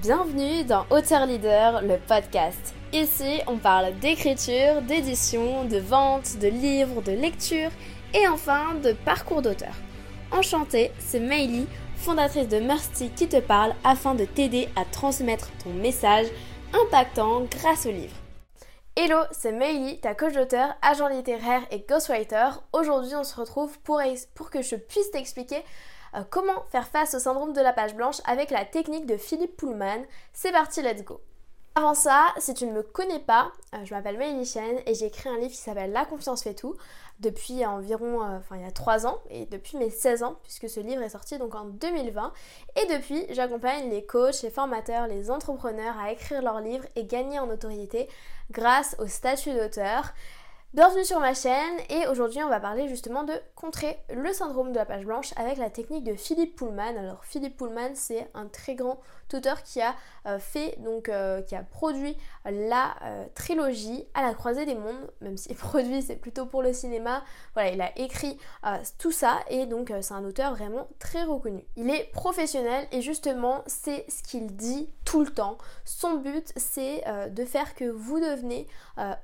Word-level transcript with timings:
Bienvenue 0.00 0.62
dans 0.62 0.86
Auteur 0.90 1.26
Leader, 1.26 1.82
le 1.82 1.96
podcast. 1.98 2.72
Ici, 2.92 3.40
on 3.48 3.56
parle 3.56 3.98
d'écriture, 3.98 4.80
d'édition, 4.82 5.64
de 5.64 5.78
vente, 5.78 6.38
de 6.38 6.46
livres, 6.46 7.02
de 7.02 7.10
lecture 7.10 7.70
et 8.14 8.28
enfin 8.28 8.74
de 8.76 8.92
parcours 8.92 9.42
d'auteur. 9.42 9.74
Enchantée, 10.30 10.92
c'est 11.00 11.18
Meili, 11.18 11.66
fondatrice 11.96 12.46
de 12.46 12.60
Mercy 12.60 13.10
qui 13.10 13.26
te 13.26 13.40
parle 13.40 13.74
afin 13.82 14.14
de 14.14 14.24
t'aider 14.24 14.68
à 14.76 14.84
transmettre 14.84 15.50
ton 15.64 15.70
message 15.70 16.28
impactant 16.72 17.42
grâce 17.50 17.84
au 17.86 17.90
livre. 17.90 18.14
Hello, 18.94 19.18
c'est 19.32 19.52
Meili, 19.52 19.98
ta 19.98 20.14
coach 20.14 20.34
d'auteur, 20.34 20.76
agent 20.80 21.08
littéraire 21.08 21.62
et 21.72 21.84
ghostwriter. 21.88 22.50
Aujourd'hui, 22.72 23.16
on 23.16 23.24
se 23.24 23.34
retrouve 23.34 23.76
pour, 23.80 24.00
pour 24.36 24.50
que 24.50 24.62
je 24.62 24.76
puisse 24.76 25.10
t'expliquer 25.10 25.64
euh, 26.14 26.22
comment 26.30 26.64
faire 26.70 26.88
face 26.88 27.14
au 27.14 27.18
syndrome 27.18 27.52
de 27.52 27.60
la 27.60 27.72
page 27.72 27.94
blanche 27.94 28.20
avec 28.24 28.50
la 28.50 28.64
technique 28.64 29.06
de 29.06 29.16
Philippe 29.16 29.56
Pullman? 29.56 30.04
C'est 30.32 30.52
parti, 30.52 30.82
let's 30.82 31.04
go 31.04 31.20
avant 31.78 31.94
ça, 31.94 32.34
si 32.38 32.54
tu 32.54 32.66
ne 32.66 32.72
me 32.72 32.82
connais 32.82 33.20
pas, 33.20 33.52
euh, 33.72 33.84
je 33.84 33.94
m'appelle 33.94 34.18
Meili 34.18 34.44
Chen 34.44 34.80
et 34.84 34.94
j'ai 34.94 35.06
écrit 35.06 35.28
un 35.28 35.36
livre 35.36 35.52
qui 35.52 35.58
s'appelle 35.58 35.92
La 35.92 36.04
confiance 36.04 36.42
fait 36.42 36.54
tout 36.54 36.74
depuis 37.20 37.64
environ, 37.64 38.20
euh, 38.20 38.38
enfin 38.38 38.56
il 38.56 38.62
y 38.62 38.66
a 38.66 38.72
3 38.72 39.06
ans 39.06 39.18
et 39.30 39.46
depuis 39.46 39.78
mes 39.78 39.88
16 39.88 40.24
ans 40.24 40.38
puisque 40.42 40.68
ce 40.68 40.80
livre 40.80 41.02
est 41.02 41.10
sorti 41.10 41.38
donc 41.38 41.54
en 41.54 41.66
2020 41.66 42.32
et 42.74 42.86
depuis 42.86 43.26
j'accompagne 43.30 43.90
les 43.90 44.04
coachs, 44.04 44.42
les 44.42 44.50
formateurs, 44.50 45.06
les 45.06 45.30
entrepreneurs 45.30 45.96
à 46.00 46.10
écrire 46.10 46.42
leurs 46.42 46.60
livres 46.60 46.84
et 46.96 47.04
gagner 47.04 47.38
en 47.38 47.46
notoriété 47.46 48.08
grâce 48.50 48.96
au 48.98 49.06
statut 49.06 49.52
d'auteur. 49.52 50.14
Bienvenue 50.74 51.02
sur 51.02 51.18
ma 51.18 51.32
chaîne 51.32 51.78
et 51.88 52.06
aujourd'hui 52.08 52.42
on 52.42 52.50
va 52.50 52.60
parler 52.60 52.88
justement 52.88 53.22
de 53.22 53.32
contrer 53.54 53.98
le 54.14 54.30
syndrome 54.34 54.70
de 54.70 54.76
la 54.76 54.84
page 54.84 55.06
blanche 55.06 55.32
avec 55.36 55.56
la 55.56 55.70
technique 55.70 56.04
de 56.04 56.14
Philippe 56.14 56.56
Pullman. 56.56 56.94
Alors 56.98 57.24
Philippe 57.24 57.56
Pullman 57.56 57.94
c'est 57.94 58.30
un 58.34 58.46
très 58.48 58.74
grand 58.74 59.00
tuteur 59.30 59.62
qui 59.62 59.80
a 59.80 59.94
euh, 60.26 60.38
fait 60.38 60.76
donc 60.80 61.08
euh, 61.08 61.40
qui 61.40 61.54
a 61.54 61.62
produit 61.62 62.16
la 62.44 62.96
euh, 63.02 63.24
trilogie 63.34 64.04
à 64.12 64.22
la 64.22 64.34
croisée 64.34 64.66
des 64.66 64.74
mondes, 64.74 65.10
même 65.22 65.38
si 65.38 65.54
produit 65.54 66.02
c'est 66.02 66.16
plutôt 66.16 66.44
pour 66.44 66.62
le 66.62 66.74
cinéma. 66.74 67.24
Voilà, 67.54 67.70
il 67.70 67.80
a 67.80 67.98
écrit 67.98 68.38
tout 68.98 69.12
ça 69.12 69.38
et 69.48 69.64
donc 69.64 69.90
c'est 70.02 70.14
un 70.14 70.24
auteur 70.24 70.54
vraiment 70.54 70.86
très 70.98 71.24
reconnu. 71.24 71.64
Il 71.76 71.88
est 71.90 72.10
professionnel 72.12 72.86
et 72.92 73.00
justement 73.00 73.62
c'est 73.66 74.04
ce 74.08 74.22
qu'il 74.22 74.54
dit 74.54 74.90
tout 75.06 75.20
le 75.20 75.30
temps. 75.30 75.56
Son 75.86 76.16
but 76.16 76.52
c'est 76.56 77.02
de 77.30 77.44
faire 77.46 77.74
que 77.74 77.84
vous 77.84 78.20
devenez 78.20 78.66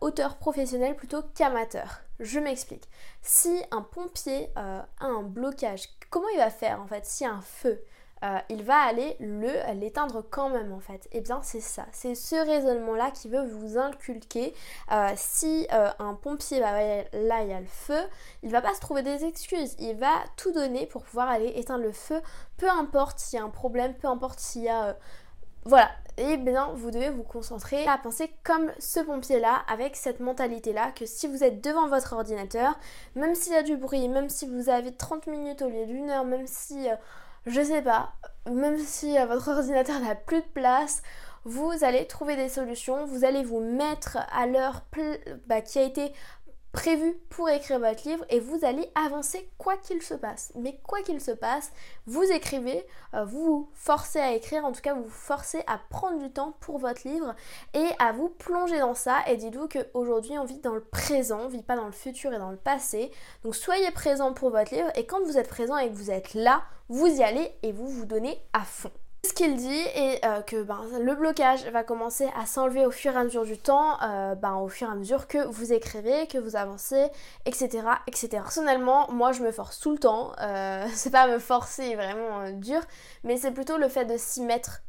auteur 0.00 0.36
professionnel 0.36 0.96
plutôt 0.96 1.22
qu'amateur. 1.34 2.00
Je 2.20 2.38
m'explique. 2.38 2.88
Si 3.22 3.62
un 3.70 3.82
pompier 3.82 4.50
euh, 4.56 4.80
a 5.00 5.04
un 5.04 5.22
blocage, 5.22 5.88
comment 6.10 6.28
il 6.32 6.38
va 6.38 6.50
faire 6.50 6.80
en 6.80 6.86
fait 6.86 7.04
Si 7.04 7.26
un 7.26 7.40
feu, 7.40 7.82
euh, 8.22 8.38
il 8.48 8.62
va 8.62 8.76
aller 8.76 9.16
le 9.18 9.50
l'éteindre 9.74 10.24
quand 10.30 10.48
même 10.48 10.72
en 10.72 10.78
fait? 10.78 11.08
Eh 11.12 11.20
bien 11.20 11.40
c'est 11.42 11.60
ça, 11.60 11.86
c'est 11.92 12.14
ce 12.14 12.36
raisonnement-là 12.36 13.10
qui 13.10 13.28
veut 13.28 13.44
vous 13.44 13.76
inculquer. 13.76 14.54
Euh, 14.92 15.10
si 15.16 15.66
un 15.70 16.14
pompier 16.14 16.60
va 16.60 16.72
là 17.12 17.42
il 17.42 17.48
y 17.48 17.52
a 17.52 17.60
le 17.60 17.66
feu, 17.66 18.00
il 18.42 18.50
va 18.50 18.62
pas 18.62 18.72
se 18.74 18.80
trouver 18.80 19.02
des 19.02 19.24
excuses, 19.24 19.74
il 19.80 19.96
va 19.96 20.14
tout 20.36 20.52
donner 20.52 20.86
pour 20.86 21.02
pouvoir 21.02 21.28
aller 21.28 21.52
éteindre 21.56 21.82
le 21.84 21.92
feu, 21.92 22.22
peu 22.56 22.70
importe 22.70 23.18
s'il 23.18 23.38
y 23.38 23.42
a 23.42 23.44
un 23.44 23.50
problème, 23.50 23.94
peu 23.94 24.06
importe 24.06 24.38
s'il 24.38 24.62
y 24.62 24.68
a 24.68 24.96
voilà, 25.64 25.90
et 26.16 26.36
bien 26.36 26.72
vous 26.74 26.90
devez 26.90 27.10
vous 27.10 27.22
concentrer 27.22 27.86
à 27.86 27.98
penser 27.98 28.30
comme 28.44 28.70
ce 28.78 29.00
pompier 29.00 29.40
là, 29.40 29.62
avec 29.68 29.96
cette 29.96 30.20
mentalité 30.20 30.72
là, 30.72 30.92
que 30.92 31.06
si 31.06 31.26
vous 31.26 31.42
êtes 31.42 31.62
devant 31.62 31.88
votre 31.88 32.12
ordinateur, 32.12 32.78
même 33.14 33.34
s'il 33.34 33.54
y 33.54 33.56
a 33.56 33.62
du 33.62 33.76
bruit, 33.76 34.08
même 34.08 34.28
si 34.28 34.46
vous 34.46 34.68
avez 34.68 34.92
30 34.92 35.26
minutes 35.26 35.62
au 35.62 35.68
lieu 35.68 35.86
d'une 35.86 36.10
heure, 36.10 36.24
même 36.24 36.46
si, 36.46 36.88
euh, 36.88 36.94
je 37.46 37.62
sais 37.62 37.82
pas, 37.82 38.12
même 38.50 38.78
si 38.78 39.18
euh, 39.18 39.26
votre 39.26 39.48
ordinateur 39.56 40.00
n'a 40.00 40.14
plus 40.14 40.42
de 40.42 40.46
place, 40.54 41.02
vous 41.44 41.72
allez 41.82 42.06
trouver 42.06 42.36
des 42.36 42.48
solutions, 42.48 43.06
vous 43.06 43.24
allez 43.24 43.42
vous 43.42 43.60
mettre 43.60 44.18
à 44.32 44.46
l'heure 44.46 44.82
bah, 45.46 45.60
qui 45.60 45.78
a 45.78 45.82
été 45.82 46.12
prévu 46.74 47.14
pour 47.30 47.48
écrire 47.48 47.78
votre 47.78 48.06
livre 48.06 48.24
et 48.28 48.40
vous 48.40 48.64
allez 48.64 48.90
avancer 48.96 49.48
quoi 49.58 49.76
qu'il 49.76 50.02
se 50.02 50.12
passe. 50.12 50.52
Mais 50.56 50.76
quoi 50.82 51.00
qu'il 51.02 51.20
se 51.20 51.30
passe, 51.30 51.72
vous 52.06 52.24
écrivez, 52.24 52.84
euh, 53.14 53.24
vous 53.24 53.44
vous 53.44 53.70
forcez 53.74 54.18
à 54.18 54.32
écrire, 54.32 54.64
en 54.64 54.72
tout 54.72 54.80
cas 54.80 54.92
vous 54.92 55.04
vous 55.04 55.08
forcez 55.08 55.62
à 55.68 55.78
prendre 55.88 56.18
du 56.18 56.30
temps 56.30 56.56
pour 56.60 56.78
votre 56.78 57.06
livre 57.06 57.34
et 57.74 57.86
à 58.00 58.12
vous 58.12 58.28
plonger 58.28 58.80
dans 58.80 58.94
ça. 58.94 59.20
Et 59.28 59.36
dites-vous 59.36 59.68
qu'aujourd'hui 59.68 60.36
on 60.36 60.44
vit 60.44 60.58
dans 60.58 60.74
le 60.74 60.82
présent, 60.82 61.42
on 61.44 61.48
vit 61.48 61.62
pas 61.62 61.76
dans 61.76 61.86
le 61.86 61.92
futur 61.92 62.34
et 62.34 62.38
dans 62.38 62.50
le 62.50 62.56
passé. 62.56 63.12
Donc 63.44 63.54
soyez 63.54 63.90
présent 63.92 64.34
pour 64.34 64.50
votre 64.50 64.74
livre 64.74 64.90
et 64.96 65.06
quand 65.06 65.22
vous 65.22 65.38
êtes 65.38 65.48
présent 65.48 65.78
et 65.78 65.88
que 65.88 65.94
vous 65.94 66.10
êtes 66.10 66.34
là, 66.34 66.64
vous 66.88 67.06
y 67.06 67.22
allez 67.22 67.52
et 67.62 67.70
vous 67.70 67.86
vous 67.86 68.04
donnez 68.04 68.36
à 68.52 68.64
fond. 68.64 68.90
Qu'il 69.34 69.56
dit 69.56 69.82
est 69.96 70.24
euh, 70.24 70.42
que 70.42 70.62
ben, 70.62 70.80
le 71.00 71.12
blocage 71.16 71.64
va 71.66 71.82
commencer 71.82 72.30
à 72.40 72.46
s'enlever 72.46 72.86
au 72.86 72.92
fur 72.92 73.12
et 73.14 73.16
à 73.16 73.24
mesure 73.24 73.44
du 73.44 73.58
temps, 73.58 74.00
euh, 74.00 74.36
ben, 74.36 74.54
au 74.54 74.68
fur 74.68 74.88
et 74.88 74.92
à 74.92 74.94
mesure 74.94 75.26
que 75.26 75.38
vous 75.46 75.72
écrivez, 75.72 76.28
que 76.28 76.38
vous 76.38 76.54
avancez, 76.54 77.08
etc. 77.44 77.82
etc. 78.06 78.28
Personnellement, 78.30 79.10
moi 79.10 79.32
je 79.32 79.42
me 79.42 79.50
force 79.50 79.80
tout 79.80 79.90
le 79.90 79.98
temps, 79.98 80.30
euh, 80.40 80.86
c'est 80.94 81.10
pas 81.10 81.26
me 81.26 81.40
forcer 81.40 81.96
vraiment 81.96 82.48
dur, 82.52 82.80
mais 83.24 83.36
c'est 83.36 83.50
plutôt 83.50 83.76
le 83.76 83.88
fait 83.88 84.04
de 84.04 84.16
s'y 84.16 84.40
mettre. 84.40 84.82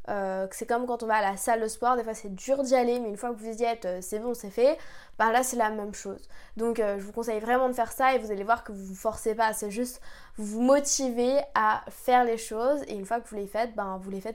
c'est 0.52 0.68
comme 0.68 0.86
quand 0.86 1.02
on 1.02 1.08
va 1.08 1.16
à 1.16 1.22
la 1.32 1.38
salle 1.38 1.62
de 1.62 1.68
sport, 1.68 1.96
des 1.96 2.04
fois 2.04 2.14
c'est 2.14 2.36
dur 2.36 2.62
d'y 2.62 2.76
aller, 2.76 3.00
mais 3.00 3.10
une 3.10 3.18
fois 3.18 3.32
que 3.32 3.40
vous 3.40 3.50
y 3.50 3.64
êtes, 3.64 3.88
c'est 4.02 4.20
bon, 4.20 4.36
c'est 4.36 4.52
fait. 4.52 4.78
Ben 5.18 5.32
là 5.32 5.42
c'est 5.44 5.56
la 5.56 5.70
même 5.70 5.94
chose. 5.96 6.22
Donc 6.58 6.78
je 6.78 7.02
vous 7.02 7.14
conseille 7.14 7.40
vraiment 7.40 7.68
de 7.68 7.74
faire 7.74 7.92
ça 7.92 8.14
et 8.14 8.20
vous 8.20 8.32
allez 8.32 8.44
voir 8.44 8.64
que 8.64 8.72
vous 8.72 8.86
vous 8.86 8.96
forcez 8.96 9.34
pas, 9.34 9.54
c'est 9.54 9.72
juste 9.72 10.02
vous 10.38 10.46
vous 10.46 10.62
motivez 10.62 11.40
à 11.56 11.84
faire 11.90 12.26
les 12.26 12.38
choses 12.38 12.84
et 12.88 12.94
une 12.94 13.06
fois 13.06 13.22
que 13.22 13.30
vous 13.30 13.38
les 13.38 13.48
faites, 13.48 13.74
ben 13.74 13.98
vous 14.04 14.12
les 14.12 14.22
faites 14.22 14.35